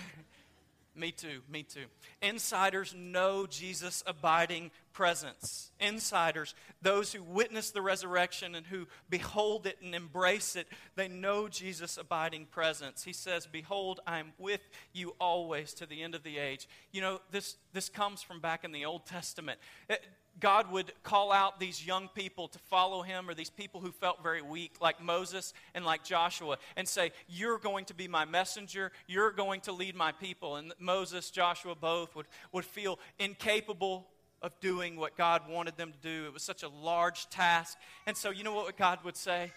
[0.98, 1.84] Me too, me too.
[2.20, 5.70] Insiders know Jesus' abiding presence.
[5.78, 10.66] Insiders, those who witness the resurrection and who behold it and embrace it,
[10.96, 13.04] they know Jesus' abiding presence.
[13.04, 16.68] He says, Behold, I am with you always to the end of the age.
[16.90, 19.60] You know, this, this comes from back in the Old Testament.
[19.88, 20.04] It,
[20.40, 24.22] God would call out these young people to follow him, or these people who felt
[24.22, 28.92] very weak, like Moses and like Joshua, and say, You're going to be my messenger.
[29.06, 30.56] You're going to lead my people.
[30.56, 34.06] And Moses, Joshua both would, would feel incapable
[34.40, 36.26] of doing what God wanted them to do.
[36.26, 37.76] It was such a large task.
[38.06, 39.50] And so, you know what God would say?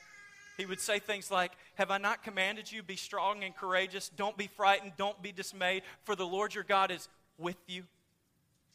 [0.57, 4.09] He would say things like, Have I not commanded you, be strong and courageous?
[4.09, 7.07] Don't be frightened, don't be dismayed, for the Lord your God is
[7.37, 7.83] with you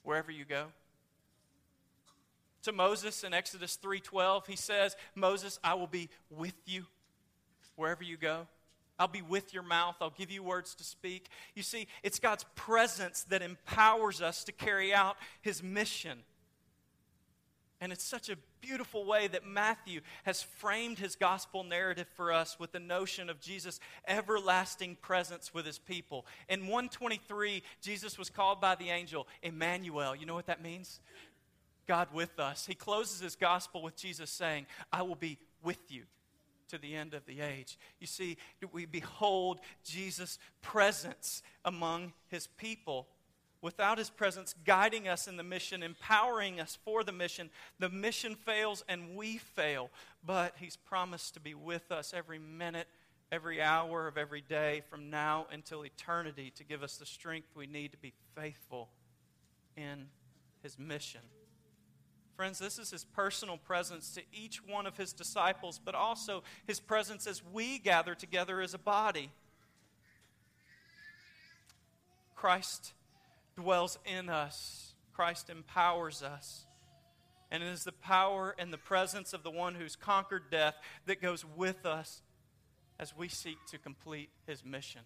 [0.03, 0.67] wherever you go.
[2.67, 6.89] To Moses in Exodus 3:12, he says, "Moses, I will be with you
[7.77, 8.49] wherever you go.
[8.99, 9.95] I'll be with your mouth.
[10.01, 14.51] I'll give you words to speak." You see, it's God's presence that empowers us to
[14.51, 16.25] carry out his mission.
[17.79, 22.59] And it's such a beautiful way that Matthew has framed his gospel narrative for us
[22.59, 26.27] with the notion of Jesus' everlasting presence with his people.
[26.49, 30.17] In 123, Jesus was called by the angel Emmanuel.
[30.17, 31.01] You know what that means?
[31.87, 32.67] God with us.
[32.67, 36.03] He closes his gospel with Jesus saying, I will be with you
[36.69, 37.79] to the end of the age.
[38.01, 38.37] You see,
[38.73, 43.07] we behold Jesus' presence among his people
[43.63, 48.35] without his presence guiding us in the mission, empowering us for the mission, the mission
[48.35, 49.91] fails and we fail.
[50.25, 52.87] But he's promised to be with us every minute,
[53.33, 57.67] every hour of every day from now until eternity to give us the strength we
[57.67, 58.89] need to be faithful
[59.77, 60.07] in
[60.63, 61.23] his mission.
[62.37, 66.81] Friends, this is his personal presence to each one of his disciples, but also his
[66.81, 69.31] presence as we gather together as a body.
[72.35, 72.93] Christ
[73.57, 76.67] dwells in us, Christ empowers us.
[77.51, 80.75] And it is the power and the presence of the one who's conquered death
[81.07, 82.21] that goes with us
[82.99, 85.03] as we seek to complete his mission.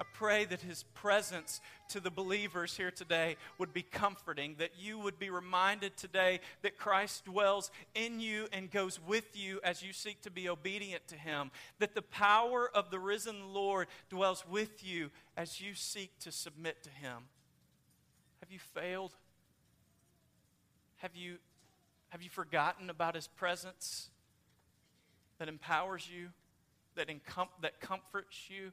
[0.00, 4.98] I pray that his presence to the believers here today would be comforting, that you
[4.98, 9.92] would be reminded today that Christ dwells in you and goes with you as you
[9.92, 14.82] seek to be obedient to him, that the power of the risen Lord dwells with
[14.82, 17.24] you as you seek to submit to him.
[18.40, 19.12] Have you failed?
[20.96, 21.36] Have you,
[22.08, 24.08] have you forgotten about his presence
[25.38, 26.28] that empowers you,
[26.94, 28.72] that, encom- that comforts you?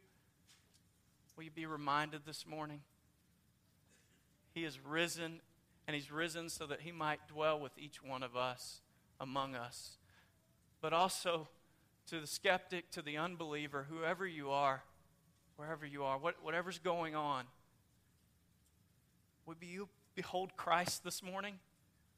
[1.38, 2.81] Will you be reminded this morning?
[4.55, 5.39] He is risen,
[5.85, 8.81] and He's risen so that He might dwell with each one of us,
[9.19, 9.97] among us.
[10.81, 11.47] But also
[12.07, 14.81] to the skeptic, to the unbeliever, whoever you are,
[15.57, 17.45] wherever you are, what, whatever's going on,
[19.45, 21.59] would you behold Christ this morning?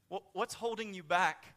[0.08, 1.56] What, what's holding you back?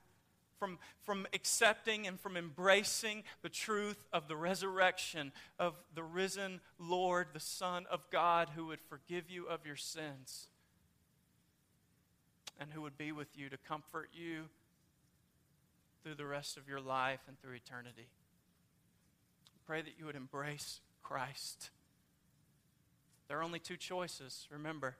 [0.62, 7.26] From, from accepting and from embracing the truth of the resurrection of the risen Lord,
[7.32, 10.46] the Son of God, who would forgive you of your sins
[12.60, 14.44] and who would be with you to comfort you
[16.04, 18.06] through the rest of your life and through eternity.
[19.66, 21.70] Pray that you would embrace Christ.
[23.26, 24.94] There are only two choices, remember.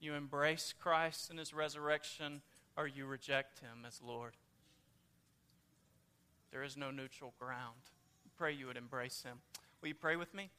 [0.00, 2.42] You embrace Christ and his resurrection
[2.76, 4.32] or you reject him as Lord.
[6.50, 7.80] There is no neutral ground.
[8.36, 9.38] Pray you would embrace him.
[9.80, 10.50] Will you pray with me?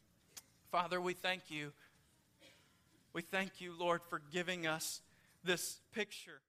[0.72, 1.72] Father, we thank you.
[3.14, 5.02] We thank you, Lord, for giving us
[5.44, 6.42] this picture.